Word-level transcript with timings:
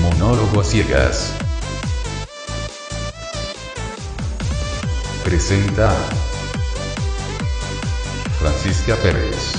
Monólogo 0.00 0.60
a 0.60 0.64
ciegas. 0.64 1.34
Presenta 5.22 5.90
Francisca 8.38 8.96
Pérez. 8.96 9.54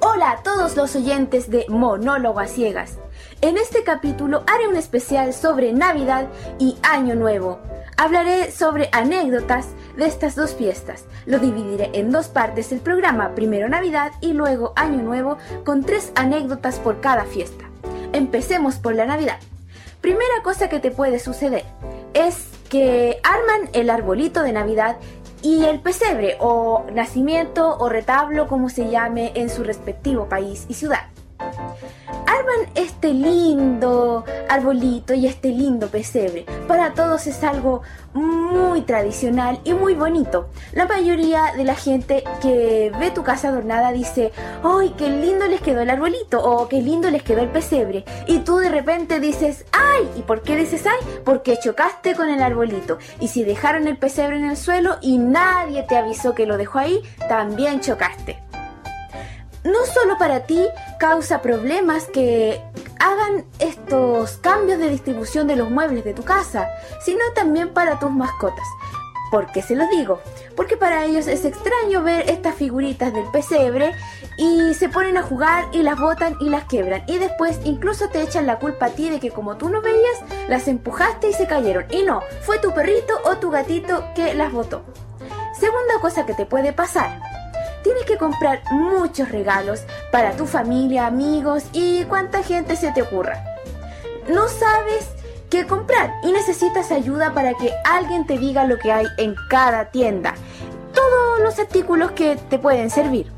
Hola 0.00 0.30
a 0.32 0.42
todos 0.42 0.76
los 0.76 0.96
oyentes 0.96 1.50
de 1.50 1.66
Monólogo 1.68 2.40
a 2.40 2.46
Ciegas. 2.46 2.98
En 3.42 3.58
este 3.58 3.84
capítulo 3.84 4.44
haré 4.46 4.66
un 4.66 4.76
especial 4.76 5.34
sobre 5.34 5.72
Navidad 5.72 6.28
y 6.58 6.78
Año 6.82 7.14
Nuevo. 7.14 7.60
Hablaré 8.02 8.50
sobre 8.50 8.88
anécdotas 8.90 9.68
de 9.96 10.06
estas 10.06 10.34
dos 10.34 10.56
fiestas. 10.56 11.04
Lo 11.24 11.38
dividiré 11.38 11.88
en 11.92 12.10
dos 12.10 12.26
partes 12.26 12.72
el 12.72 12.80
programa, 12.80 13.36
primero 13.36 13.68
Navidad 13.68 14.10
y 14.20 14.32
luego 14.32 14.72
Año 14.74 15.04
Nuevo, 15.04 15.38
con 15.64 15.84
tres 15.84 16.10
anécdotas 16.16 16.80
por 16.80 17.00
cada 17.00 17.26
fiesta. 17.26 17.64
Empecemos 18.12 18.74
por 18.80 18.96
la 18.96 19.06
Navidad. 19.06 19.38
Primera 20.00 20.42
cosa 20.42 20.68
que 20.68 20.80
te 20.80 20.90
puede 20.90 21.20
suceder 21.20 21.62
es 22.12 22.48
que 22.68 23.20
arman 23.22 23.70
el 23.72 23.88
arbolito 23.88 24.42
de 24.42 24.50
Navidad 24.50 24.96
y 25.40 25.66
el 25.66 25.78
pesebre 25.78 26.38
o 26.40 26.84
nacimiento 26.92 27.78
o 27.78 27.88
retablo 27.88 28.48
como 28.48 28.68
se 28.68 28.90
llame 28.90 29.30
en 29.36 29.48
su 29.48 29.62
respectivo 29.62 30.28
país 30.28 30.66
y 30.68 30.74
ciudad 30.74 31.04
arman 32.32 32.70
este 32.74 33.12
lindo 33.12 34.24
arbolito 34.48 35.14
y 35.14 35.26
este 35.26 35.48
lindo 35.48 35.88
pesebre. 35.88 36.46
Para 36.66 36.94
todos 36.94 37.26
es 37.26 37.42
algo 37.44 37.82
muy 38.14 38.82
tradicional 38.82 39.60
y 39.64 39.74
muy 39.74 39.94
bonito. 39.94 40.48
La 40.72 40.86
mayoría 40.86 41.52
de 41.56 41.64
la 41.64 41.74
gente 41.74 42.24
que 42.40 42.92
ve 42.98 43.10
tu 43.10 43.22
casa 43.22 43.48
adornada 43.48 43.92
dice, 43.92 44.32
¡ay, 44.62 44.94
qué 44.96 45.08
lindo 45.08 45.46
les 45.46 45.60
quedó 45.60 45.80
el 45.80 45.90
arbolito! 45.90 46.42
o 46.42 46.68
¡qué 46.68 46.80
lindo 46.80 47.10
les 47.10 47.22
quedó 47.22 47.40
el 47.40 47.48
pesebre! 47.48 48.04
Y 48.26 48.40
tú 48.40 48.56
de 48.56 48.68
repente 48.68 49.20
dices, 49.20 49.64
¡ay! 49.72 50.08
¿Y 50.16 50.22
por 50.22 50.42
qué 50.42 50.56
dices 50.56 50.84
¡ay? 50.86 51.06
Porque 51.24 51.58
chocaste 51.58 52.14
con 52.14 52.28
el 52.28 52.42
arbolito. 52.42 52.98
Y 53.20 53.28
si 53.28 53.44
dejaron 53.44 53.86
el 53.86 53.98
pesebre 53.98 54.36
en 54.36 54.44
el 54.44 54.56
suelo 54.56 54.96
y 55.00 55.18
nadie 55.18 55.82
te 55.84 55.96
avisó 55.96 56.34
que 56.34 56.46
lo 56.46 56.56
dejó 56.56 56.78
ahí, 56.78 57.02
también 57.28 57.80
chocaste 57.80 58.42
no 59.64 59.84
solo 59.86 60.18
para 60.18 60.46
ti 60.46 60.66
causa 60.98 61.42
problemas 61.42 62.06
que 62.06 62.60
hagan 62.98 63.44
estos 63.58 64.36
cambios 64.38 64.78
de 64.78 64.88
distribución 64.88 65.46
de 65.46 65.56
los 65.56 65.70
muebles 65.70 66.04
de 66.04 66.14
tu 66.14 66.22
casa, 66.22 66.68
sino 67.04 67.20
también 67.34 67.72
para 67.72 67.98
tus 67.98 68.10
mascotas. 68.10 68.66
¿Por 69.30 69.50
qué 69.50 69.62
se 69.62 69.74
los 69.74 69.88
digo? 69.88 70.20
Porque 70.56 70.76
para 70.76 71.06
ellos 71.06 71.26
es 71.26 71.46
extraño 71.46 72.02
ver 72.02 72.28
estas 72.28 72.54
figuritas 72.54 73.14
del 73.14 73.24
pesebre 73.30 73.92
y 74.36 74.74
se 74.74 74.90
ponen 74.90 75.16
a 75.16 75.22
jugar 75.22 75.68
y 75.72 75.82
las 75.82 75.98
botan 75.98 76.36
y 76.38 76.50
las 76.50 76.64
quebran. 76.64 77.02
Y 77.06 77.16
después 77.16 77.58
incluso 77.64 78.08
te 78.10 78.20
echan 78.20 78.46
la 78.46 78.58
culpa 78.58 78.86
a 78.86 78.90
ti 78.90 79.08
de 79.08 79.20
que 79.20 79.30
como 79.30 79.56
tú 79.56 79.70
no 79.70 79.80
veías, 79.80 80.18
las 80.48 80.68
empujaste 80.68 81.30
y 81.30 81.32
se 81.32 81.46
cayeron. 81.46 81.86
Y 81.90 82.02
no, 82.02 82.20
fue 82.42 82.58
tu 82.58 82.74
perrito 82.74 83.14
o 83.24 83.38
tu 83.38 83.50
gatito 83.50 84.04
que 84.14 84.34
las 84.34 84.52
botó. 84.52 84.84
Segunda 85.58 85.98
cosa 86.02 86.26
que 86.26 86.34
te 86.34 86.44
puede 86.44 86.74
pasar 86.74 87.31
tienes 87.82 88.04
que 88.04 88.18
comprar 88.18 88.62
muchos 88.70 89.30
regalos 89.30 89.82
para 90.10 90.32
tu 90.32 90.46
familia, 90.46 91.06
amigos 91.06 91.64
y 91.72 92.04
cuánta 92.04 92.42
gente 92.42 92.76
se 92.76 92.92
te 92.92 93.02
ocurra. 93.02 93.44
No 94.28 94.48
sabes 94.48 95.08
qué 95.50 95.66
comprar 95.66 96.12
y 96.22 96.32
necesitas 96.32 96.90
ayuda 96.90 97.34
para 97.34 97.54
que 97.54 97.72
alguien 97.84 98.26
te 98.26 98.38
diga 98.38 98.64
lo 98.64 98.78
que 98.78 98.92
hay 98.92 99.06
en 99.18 99.34
cada 99.50 99.86
tienda. 99.86 100.34
Todos 100.94 101.40
los 101.40 101.58
artículos 101.58 102.12
que 102.12 102.36
te 102.36 102.58
pueden 102.58 102.90
servir. 102.90 103.30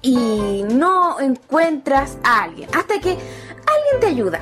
Y 0.00 0.64
no 0.70 1.18
encuentras 1.20 2.18
a 2.22 2.44
alguien 2.44 2.68
hasta 2.74 3.00
que 3.00 3.10
alguien 3.10 4.00
te 4.00 4.06
ayuda. 4.06 4.40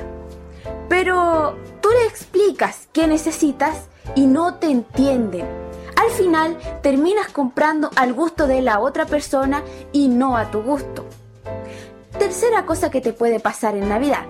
Pero 0.87 1.57
tú 1.81 1.89
le 1.89 2.05
explicas 2.07 2.87
qué 2.93 3.07
necesitas 3.07 3.87
y 4.15 4.25
no 4.25 4.55
te 4.55 4.67
entienden 4.67 5.66
al 6.07 6.13
final 6.13 6.57
terminas 6.81 7.27
comprando 7.27 7.89
al 7.95 8.13
gusto 8.13 8.47
de 8.47 8.61
la 8.61 8.79
otra 8.79 9.05
persona 9.05 9.61
y 9.91 10.07
no 10.07 10.37
a 10.37 10.49
tu 10.49 10.61
gusto. 10.61 11.05
Tercera 12.17 12.65
cosa 12.65 12.89
que 12.89 13.01
te 13.01 13.13
puede 13.13 13.39
pasar 13.39 13.75
en 13.75 13.89
Navidad. 13.89 14.23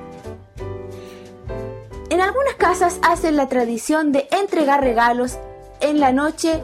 En 2.10 2.22
algunas 2.22 2.56
casas 2.56 3.00
hacen 3.04 3.36
la 3.36 3.48
tradición 3.48 4.12
de 4.12 4.28
entregar 4.32 4.82
regalos 4.82 5.38
en 5.80 6.00
la 6.00 6.12
noche 6.12 6.62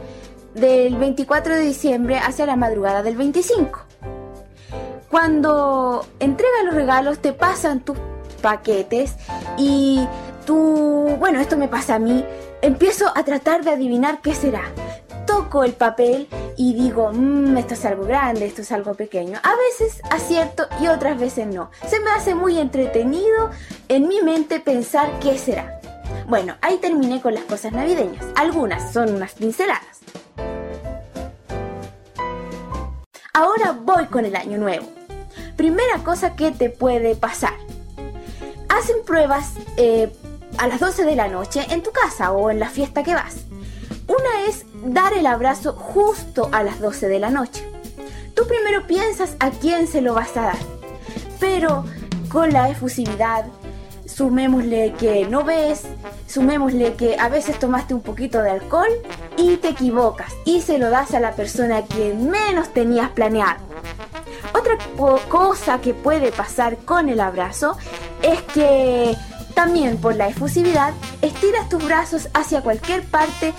del 0.56 0.96
24 0.96 1.56
de 1.56 1.62
diciembre 1.62 2.18
hacia 2.18 2.46
la 2.46 2.56
madrugada 2.56 3.04
del 3.04 3.16
25. 3.16 3.80
Cuando 5.12 6.06
entregan 6.20 6.66
los 6.66 6.76
regalos 6.76 7.20
te 7.20 7.34
pasan 7.34 7.82
tus 7.82 7.98
paquetes 8.42 9.14
y 9.58 10.08
tú, 10.46 11.16
bueno, 11.20 11.40
esto 11.40 11.56
me 11.56 11.68
pasa 11.68 11.96
a 11.96 12.00
mí, 12.00 12.26
empiezo 12.64 13.12
a 13.16 13.24
tratar 13.24 13.64
de 13.64 13.72
adivinar 13.72 14.22
qué 14.22 14.34
será 14.34 14.64
toco 15.34 15.64
el 15.64 15.74
papel 15.74 16.28
y 16.58 16.76
digo, 16.76 17.12
mmm, 17.12 17.58
esto 17.58 17.74
es 17.74 17.84
algo 17.86 18.06
grande, 18.06 18.46
esto 18.46 18.62
es 18.62 18.72
algo 18.72 18.94
pequeño. 18.94 19.40
A 19.42 19.56
veces 19.56 20.00
acierto 20.12 20.68
y 20.80 20.88
otras 20.88 21.20
veces 21.20 21.48
no. 21.48 21.72
Se 21.88 22.00
me 22.02 22.12
hace 22.12 22.36
muy 22.36 22.60
entretenido 22.60 23.50
en 23.88 24.08
mi 24.08 24.22
mente 24.22 24.60
pensar 24.60 25.10
qué 25.20 25.40
será. 25.40 25.82
Bueno, 26.28 26.56
ahí 26.62 26.78
terminé 26.78 27.20
con 27.20 27.34
las 27.34 27.46
cosas 27.46 27.72
navideñas. 27.74 28.24
Algunas 28.36 28.94
son 28.94 29.16
unas 29.16 29.34
pinceladas. 29.34 30.02
Ahora 33.34 33.76
voy 33.82 34.06
con 34.06 34.26
el 34.26 34.36
año 34.36 34.60
nuevo. 34.60 34.86
Primera 35.58 35.98
cosa 36.04 36.36
que 36.36 36.52
te 36.52 36.70
puede 36.70 37.16
pasar. 37.16 37.56
Hacen 38.70 38.98
pruebas 39.04 39.54
eh, 39.78 40.14
a 40.60 40.68
las 40.68 40.80
12 40.80 41.06
de 41.06 41.16
la 41.16 41.28
noche 41.28 41.66
en 41.72 41.82
tu 41.82 41.92
casa 41.92 42.32
o 42.32 42.52
en 42.52 42.60
la 42.60 42.70
fiesta 42.70 43.02
que 43.02 43.16
vas. 43.16 43.46
Una 44.08 44.48
es 44.48 44.66
dar 44.86 45.14
el 45.14 45.26
abrazo 45.26 45.74
justo 45.74 46.50
a 46.52 46.64
las 46.64 46.80
12 46.80 47.08
de 47.08 47.20
la 47.20 47.30
noche. 47.30 47.66
Tú 48.34 48.46
primero 48.48 48.86
piensas 48.88 49.36
a 49.40 49.52
quién 49.52 49.88
se 49.88 50.02
lo 50.02 50.14
vas 50.14 50.36
a 50.36 50.42
dar, 50.42 50.58
pero 51.40 51.86
con 52.30 52.52
la 52.52 52.70
efusividad, 52.70 53.46
sumémosle 54.06 54.94
que 55.00 55.26
no 55.28 55.44
ves, 55.44 55.84
sumémosle 56.28 56.96
que 56.96 57.18
a 57.18 57.30
veces 57.30 57.60
tomaste 57.60 57.94
un 57.94 58.02
poquito 58.02 58.42
de 58.42 58.52
alcohol 58.52 58.90
y 59.38 59.58
te 59.58 59.70
equivocas 59.70 60.34
y 60.46 60.62
se 60.62 60.80
lo 60.80 60.90
das 60.90 61.14
a 61.14 61.20
la 61.20 61.34
persona 61.34 61.78
a 61.78 61.84
quien 61.84 62.30
menos 62.30 62.74
tenías 62.74 63.12
planeado. 63.12 63.64
Otra 64.54 64.78
cosa 65.30 65.80
que 65.80 65.94
puede 65.94 66.32
pasar 66.32 66.78
con 66.78 67.08
el 67.10 67.20
abrazo 67.20 67.78
es 68.22 68.42
que 68.42 69.16
también 69.54 69.98
por 69.98 70.16
la 70.16 70.28
efusividad 70.28 70.94
estiras 71.22 71.70
tus 71.70 71.84
brazos 71.84 72.30
hacia 72.34 72.62
cualquier 72.62 73.04
parte 73.04 73.54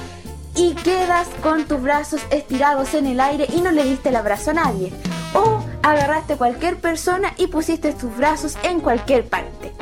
y 0.57 0.75
quedas 0.75 1.29
con 1.43 1.65
tus 1.65 1.81
brazos 1.83 2.21
estirados 2.31 2.95
en 2.95 3.07
el 3.07 3.21
aire 3.21 3.47
y 3.53 3.61
no 3.61 3.73
le 3.73 3.85
diste 3.85 4.11
el 4.11 4.17
abrazo 4.17 4.51
a 4.51 4.55
nadie. 4.55 4.93
O 5.35 5.65
agarraste 5.83 6.35
a 6.35 6.37
cualquier 6.37 6.81
persona 6.81 7.35
y 7.37 7.49
pusiste 7.49 7.93
tus 7.93 8.17
brazos 8.17 8.57
en 8.63 8.81
cualquier 8.81 9.29
parte. 9.29 9.73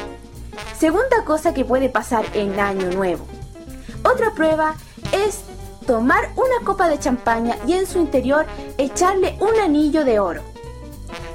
Segunda 0.79 1.25
cosa 1.25 1.53
que 1.55 1.65
puede 1.65 1.89
pasar 1.89 2.25
en 2.35 2.59
Año 2.59 2.91
Nuevo. 2.91 3.27
Otra 4.03 4.33
prueba 4.35 4.75
es 5.13 5.43
tomar 5.87 6.31
una 6.37 6.65
copa 6.65 6.89
de 6.89 6.99
champaña 6.99 7.57
y 7.67 7.75
en 7.75 7.87
su 7.87 7.99
interior 7.99 8.47
echarle 8.79 9.37
un 9.41 9.61
anillo 9.61 10.05
de 10.05 10.19
oro. 10.21 10.43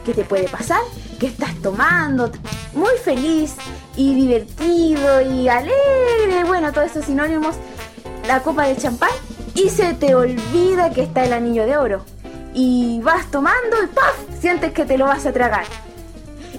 ¿Qué 0.04 0.14
te 0.14 0.24
puede 0.24 0.50
pasar? 0.50 0.82
Que 1.20 1.28
estás 1.28 1.54
tomando 1.62 2.32
muy 2.74 2.96
feliz 3.04 3.56
y 3.96 4.14
divertido 4.16 5.22
y 5.22 5.48
alegre, 5.48 6.44
bueno, 6.46 6.72
todos 6.72 6.92
esos 6.92 7.06
sinónimos 7.06 7.56
la 8.28 8.42
copa 8.42 8.68
de 8.68 8.76
champán 8.76 9.10
y 9.58 9.70
se 9.70 9.96
te 9.96 10.14
olvida 10.14 10.92
que 10.92 11.02
está 11.02 11.26
el 11.26 11.34
anillo 11.34 11.66
de 11.66 11.78
oro. 11.78 12.06
Y 12.54 13.00
vas 13.02 13.30
tomando 13.32 13.84
y 13.84 13.88
¡paf! 13.88 14.16
Sientes 14.40 14.72
que 14.72 14.86
te 14.86 15.00
lo 15.00 15.06
vas 15.06 15.26
a 15.26 15.34
tragar. 15.34 15.66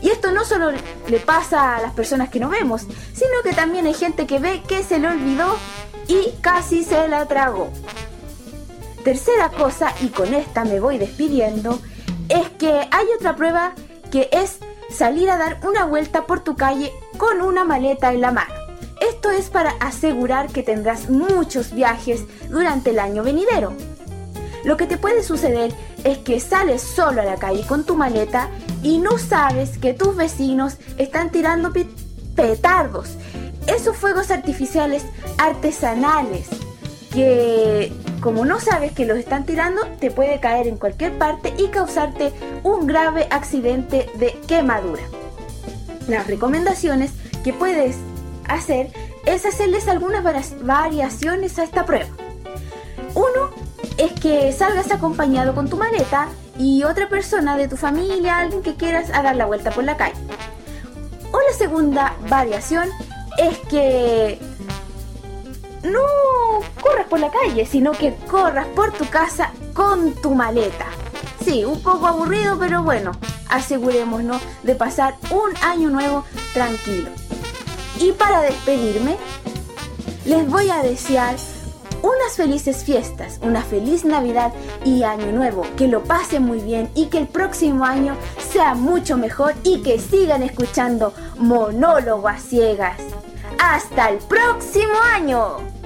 Y 0.02 0.10
esto 0.10 0.32
no 0.32 0.44
solo 0.44 0.72
le 1.08 1.20
pasa 1.20 1.76
a 1.76 1.80
las 1.80 1.92
personas 1.92 2.28
que 2.28 2.40
no 2.40 2.48
vemos, 2.48 2.82
sino 3.12 3.42
que 3.44 3.52
también 3.52 3.86
hay 3.86 3.94
gente 3.94 4.26
que 4.26 4.40
ve 4.40 4.62
que 4.66 4.82
se 4.82 4.98
le 4.98 5.08
olvidó 5.08 5.56
y 6.08 6.32
casi 6.40 6.82
se 6.82 7.06
la 7.06 7.26
tragó. 7.26 7.70
Tercera 9.04 9.50
cosa, 9.50 9.94
y 10.00 10.08
con 10.08 10.34
esta 10.34 10.64
me 10.64 10.80
voy 10.80 10.98
despidiendo, 10.98 11.78
es 12.28 12.48
que 12.50 12.88
hay 12.90 13.06
otra 13.16 13.36
prueba 13.36 13.74
que 14.10 14.28
es 14.32 14.58
salir 14.90 15.30
a 15.30 15.38
dar 15.38 15.60
una 15.62 15.84
vuelta 15.84 16.26
por 16.26 16.40
tu 16.40 16.56
calle 16.56 16.92
con 17.16 17.42
una 17.42 17.64
maleta 17.64 18.12
en 18.12 18.20
la 18.20 18.32
mano. 18.32 18.57
Es 19.36 19.50
para 19.50 19.70
asegurar 19.80 20.48
que 20.48 20.62
tendrás 20.62 21.10
muchos 21.10 21.72
viajes 21.72 22.24
durante 22.50 22.90
el 22.90 22.98
año 22.98 23.22
venidero. 23.22 23.72
Lo 24.64 24.76
que 24.76 24.86
te 24.86 24.96
puede 24.96 25.22
suceder 25.22 25.72
es 26.02 26.18
que 26.18 26.40
sales 26.40 26.82
solo 26.82 27.20
a 27.20 27.24
la 27.24 27.36
calle 27.36 27.64
con 27.66 27.84
tu 27.84 27.94
maleta 27.94 28.48
y 28.82 28.98
no 28.98 29.16
sabes 29.18 29.78
que 29.78 29.94
tus 29.94 30.16
vecinos 30.16 30.78
están 30.96 31.30
tirando 31.30 31.72
petardos, 32.34 33.10
esos 33.66 33.96
fuegos 33.96 34.30
artificiales 34.30 35.04
artesanales 35.36 36.48
que 37.12 37.92
como 38.20 38.44
no 38.44 38.60
sabes 38.60 38.92
que 38.92 39.06
los 39.06 39.18
están 39.18 39.44
tirando 39.46 39.82
te 40.00 40.10
puede 40.10 40.40
caer 40.40 40.66
en 40.66 40.76
cualquier 40.76 41.16
parte 41.18 41.54
y 41.56 41.68
causarte 41.68 42.32
un 42.62 42.86
grave 42.86 43.26
accidente 43.30 44.10
de 44.18 44.32
quemadura. 44.46 45.02
Las 46.08 46.26
recomendaciones 46.26 47.12
que 47.44 47.52
puedes 47.52 47.96
hacer 48.48 48.90
es 49.28 49.44
hacerles 49.44 49.88
algunas 49.88 50.24
variaciones 50.62 51.58
a 51.58 51.64
esta 51.64 51.84
prueba. 51.84 52.08
Uno 53.14 53.50
es 53.98 54.12
que 54.12 54.52
salgas 54.52 54.90
acompañado 54.90 55.54
con 55.54 55.68
tu 55.68 55.76
maleta 55.76 56.28
y 56.58 56.82
otra 56.84 57.08
persona 57.08 57.56
de 57.56 57.68
tu 57.68 57.76
familia, 57.76 58.38
alguien 58.38 58.62
que 58.62 58.74
quieras, 58.74 59.10
a 59.12 59.22
dar 59.22 59.36
la 59.36 59.46
vuelta 59.46 59.70
por 59.70 59.84
la 59.84 59.96
calle. 59.96 60.16
O 61.30 61.38
la 61.38 61.56
segunda 61.56 62.14
variación 62.28 62.88
es 63.38 63.58
que 63.70 64.38
no 65.82 66.00
corras 66.80 67.06
por 67.08 67.20
la 67.20 67.30
calle, 67.30 67.66
sino 67.66 67.92
que 67.92 68.16
corras 68.30 68.66
por 68.68 68.92
tu 68.92 69.04
casa 69.10 69.52
con 69.74 70.14
tu 70.14 70.34
maleta. 70.34 70.86
Sí, 71.44 71.64
un 71.64 71.82
poco 71.82 72.06
aburrido, 72.06 72.58
pero 72.58 72.82
bueno, 72.82 73.12
asegurémonos 73.50 74.40
de 74.62 74.74
pasar 74.74 75.16
un 75.30 75.54
año 75.62 75.90
nuevo 75.90 76.24
tranquilo. 76.54 77.10
Y 78.00 78.12
para 78.12 78.42
despedirme, 78.42 79.16
les 80.24 80.48
voy 80.48 80.70
a 80.70 80.82
desear 80.82 81.36
unas 82.02 82.36
felices 82.36 82.84
fiestas, 82.84 83.40
una 83.42 83.62
feliz 83.62 84.04
Navidad 84.04 84.52
y 84.84 85.02
Año 85.02 85.32
Nuevo. 85.32 85.64
Que 85.76 85.88
lo 85.88 86.04
pasen 86.04 86.44
muy 86.44 86.60
bien 86.60 86.90
y 86.94 87.06
que 87.06 87.18
el 87.18 87.26
próximo 87.26 87.84
año 87.84 88.16
sea 88.52 88.74
mucho 88.74 89.16
mejor 89.16 89.54
y 89.64 89.82
que 89.82 89.98
sigan 89.98 90.42
escuchando 90.42 91.12
Monólogo 91.38 92.28
a 92.28 92.38
Ciegas. 92.38 93.00
¡Hasta 93.58 94.10
el 94.10 94.18
próximo 94.18 94.94
año! 95.12 95.77